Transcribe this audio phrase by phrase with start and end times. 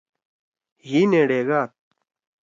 [0.87, 1.69] حی نے ڈے گاد۔